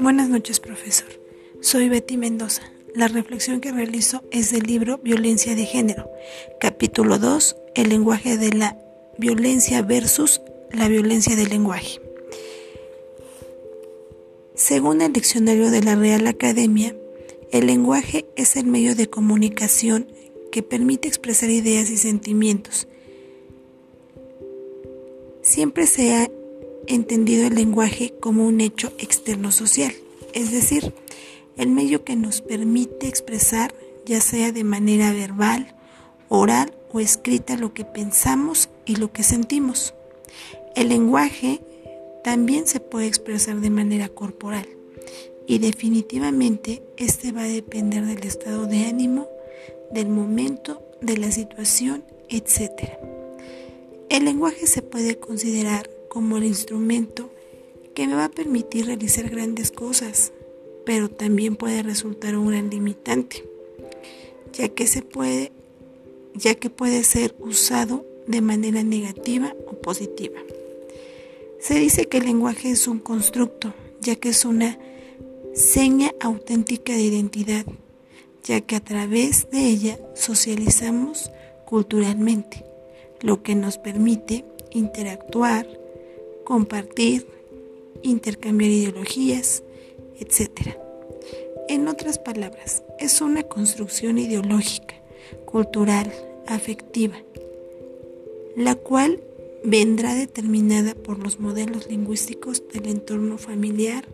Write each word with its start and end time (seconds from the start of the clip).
Buenas 0.00 0.30
noches, 0.30 0.60
profesor. 0.60 1.08
Soy 1.60 1.90
Betty 1.90 2.16
Mendoza. 2.16 2.62
La 2.94 3.06
reflexión 3.06 3.60
que 3.60 3.70
realizo 3.70 4.24
es 4.30 4.50
del 4.50 4.62
libro 4.62 4.96
Violencia 4.96 5.54
de 5.54 5.66
Género, 5.66 6.10
capítulo 6.58 7.18
2, 7.18 7.54
el 7.74 7.90
lenguaje 7.90 8.38
de 8.38 8.50
la 8.50 8.78
violencia 9.18 9.82
versus 9.82 10.40
la 10.72 10.88
violencia 10.88 11.36
del 11.36 11.50
lenguaje. 11.50 12.00
Según 14.54 15.02
el 15.02 15.12
diccionario 15.12 15.70
de 15.70 15.82
la 15.82 15.96
Real 15.96 16.26
Academia, 16.26 16.96
el 17.52 17.66
lenguaje 17.66 18.24
es 18.36 18.56
el 18.56 18.64
medio 18.64 18.94
de 18.94 19.10
comunicación 19.10 20.10
que 20.50 20.62
permite 20.62 21.08
expresar 21.08 21.50
ideas 21.50 21.90
y 21.90 21.98
sentimientos. 21.98 22.88
Siempre 25.42 25.86
se 25.86 26.14
ha 26.14 26.30
entendido 26.94 27.46
el 27.46 27.54
lenguaje 27.54 28.14
como 28.20 28.46
un 28.46 28.60
hecho 28.60 28.92
externo 28.98 29.52
social, 29.52 29.92
es 30.32 30.50
decir, 30.50 30.92
el 31.56 31.68
medio 31.68 32.04
que 32.04 32.16
nos 32.16 32.40
permite 32.40 33.06
expresar, 33.06 33.74
ya 34.06 34.20
sea 34.20 34.52
de 34.52 34.64
manera 34.64 35.12
verbal, 35.12 35.74
oral 36.28 36.72
o 36.92 37.00
escrita, 37.00 37.56
lo 37.56 37.74
que 37.74 37.84
pensamos 37.84 38.68
y 38.86 38.96
lo 38.96 39.12
que 39.12 39.22
sentimos. 39.22 39.94
El 40.74 40.88
lenguaje 40.88 41.60
también 42.24 42.66
se 42.66 42.80
puede 42.80 43.06
expresar 43.06 43.60
de 43.60 43.70
manera 43.70 44.08
corporal 44.08 44.66
y 45.46 45.58
definitivamente 45.58 46.82
este 46.96 47.32
va 47.32 47.42
a 47.42 47.48
depender 47.48 48.06
del 48.06 48.22
estado 48.24 48.66
de 48.66 48.86
ánimo, 48.86 49.28
del 49.90 50.08
momento, 50.08 50.82
de 51.00 51.16
la 51.16 51.30
situación, 51.32 52.04
etc. 52.28 52.70
El 54.08 54.24
lenguaje 54.24 54.66
se 54.66 54.82
puede 54.82 55.18
considerar 55.18 55.90
como 56.10 56.36
el 56.36 56.44
instrumento 56.44 57.30
que 57.94 58.06
me 58.06 58.14
va 58.14 58.26
a 58.26 58.30
permitir 58.30 58.84
realizar 58.84 59.30
grandes 59.30 59.70
cosas, 59.70 60.32
pero 60.84 61.08
también 61.08 61.56
puede 61.56 61.82
resultar 61.82 62.36
un 62.36 62.48
gran 62.48 62.68
limitante, 62.68 63.48
ya 64.52 64.68
que 64.68 64.86
se 64.86 65.00
puede 65.00 65.52
ya 66.34 66.54
que 66.54 66.70
puede 66.70 67.02
ser 67.04 67.34
usado 67.38 68.04
de 68.26 68.40
manera 68.40 68.82
negativa 68.82 69.54
o 69.66 69.72
positiva. 69.80 70.40
Se 71.58 71.74
dice 71.74 72.06
que 72.06 72.18
el 72.18 72.26
lenguaje 72.26 72.70
es 72.70 72.86
un 72.88 72.98
constructo, 72.98 73.74
ya 74.00 74.16
que 74.16 74.30
es 74.30 74.44
una 74.44 74.78
seña 75.54 76.12
auténtica 76.20 76.92
de 76.92 77.02
identidad, 77.02 77.66
ya 78.44 78.60
que 78.60 78.76
a 78.76 78.80
través 78.80 79.50
de 79.50 79.66
ella 79.66 79.98
socializamos 80.14 81.30
culturalmente, 81.66 82.64
lo 83.20 83.42
que 83.42 83.54
nos 83.54 83.78
permite 83.78 84.44
interactuar, 84.70 85.66
compartir, 86.50 87.28
intercambiar 88.02 88.72
ideologías, 88.72 89.62
etc. 90.18 90.74
En 91.68 91.86
otras 91.86 92.18
palabras, 92.18 92.82
es 92.98 93.20
una 93.20 93.44
construcción 93.44 94.18
ideológica, 94.18 94.96
cultural, 95.44 96.12
afectiva, 96.48 97.14
la 98.56 98.74
cual 98.74 99.22
vendrá 99.62 100.16
determinada 100.16 100.96
por 100.96 101.20
los 101.20 101.38
modelos 101.38 101.86
lingüísticos 101.86 102.64
del 102.66 102.88
entorno 102.88 103.38
familiar, 103.38 104.08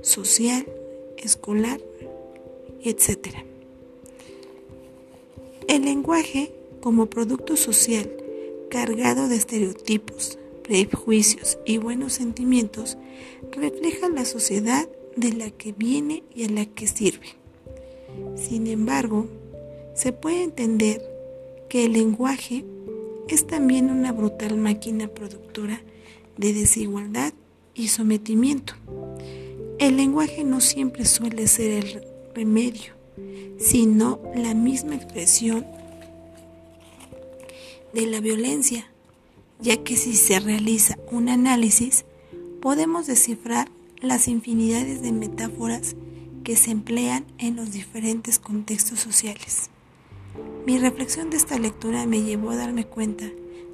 social, 0.00 0.66
escolar, 1.16 1.80
etc. 2.84 3.34
El 5.66 5.86
lenguaje, 5.86 6.52
como 6.80 7.06
producto 7.06 7.56
social 7.56 8.08
cargado 8.70 9.26
de 9.26 9.34
estereotipos, 9.34 10.38
prejuicios 10.64 11.58
y 11.66 11.76
buenos 11.76 12.14
sentimientos 12.14 12.96
refleja 13.52 14.08
la 14.08 14.24
sociedad 14.24 14.88
de 15.14 15.32
la 15.32 15.50
que 15.50 15.72
viene 15.72 16.24
y 16.34 16.44
a 16.44 16.50
la 16.50 16.66
que 16.66 16.86
sirve. 16.86 17.36
Sin 18.36 18.66
embargo, 18.66 19.28
se 19.94 20.12
puede 20.12 20.42
entender 20.42 21.02
que 21.68 21.84
el 21.84 21.92
lenguaje 21.92 22.64
es 23.28 23.46
también 23.46 23.90
una 23.90 24.12
brutal 24.12 24.56
máquina 24.56 25.08
productora 25.08 25.82
de 26.36 26.52
desigualdad 26.52 27.32
y 27.74 27.88
sometimiento. 27.88 28.74
El 29.78 29.96
lenguaje 29.96 30.44
no 30.44 30.60
siempre 30.60 31.04
suele 31.04 31.46
ser 31.46 31.84
el 31.84 32.04
remedio, 32.34 32.94
sino 33.58 34.20
la 34.34 34.54
misma 34.54 34.94
expresión 34.94 35.66
de 37.92 38.06
la 38.06 38.20
violencia 38.20 38.90
ya 39.60 39.82
que 39.82 39.96
si 39.96 40.14
se 40.14 40.40
realiza 40.40 40.98
un 41.10 41.28
análisis, 41.28 42.04
podemos 42.60 43.06
descifrar 43.06 43.68
las 44.00 44.28
infinidades 44.28 45.02
de 45.02 45.12
metáforas 45.12 45.96
que 46.44 46.56
se 46.56 46.70
emplean 46.70 47.24
en 47.38 47.56
los 47.56 47.72
diferentes 47.72 48.38
contextos 48.38 49.00
sociales. 49.00 49.70
Mi 50.66 50.78
reflexión 50.78 51.30
de 51.30 51.36
esta 51.36 51.58
lectura 51.58 52.06
me 52.06 52.22
llevó 52.22 52.50
a 52.50 52.56
darme 52.56 52.84
cuenta 52.86 53.26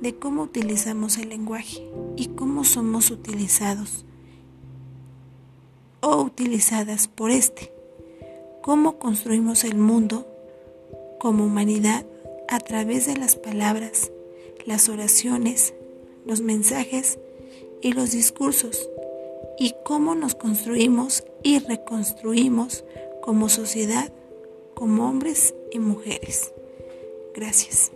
de 0.00 0.14
cómo 0.16 0.42
utilizamos 0.42 1.18
el 1.18 1.30
lenguaje 1.30 1.86
y 2.16 2.28
cómo 2.28 2.64
somos 2.64 3.10
utilizados 3.10 4.04
o 6.00 6.22
utilizadas 6.22 7.08
por 7.08 7.30
este, 7.30 7.72
cómo 8.62 8.98
construimos 8.98 9.64
el 9.64 9.76
mundo 9.76 10.26
como 11.18 11.46
humanidad 11.46 12.04
a 12.48 12.60
través 12.60 13.06
de 13.06 13.16
las 13.16 13.36
palabras, 13.36 14.10
las 14.66 14.88
oraciones, 14.88 15.74
los 16.26 16.40
mensajes 16.40 17.18
y 17.82 17.92
los 17.92 18.12
discursos 18.12 18.88
y 19.58 19.74
cómo 19.84 20.14
nos 20.14 20.34
construimos 20.34 21.24
y 21.42 21.58
reconstruimos 21.58 22.84
como 23.22 23.48
sociedad, 23.48 24.12
como 24.74 25.08
hombres 25.08 25.54
y 25.70 25.78
mujeres. 25.78 26.52
Gracias. 27.34 27.92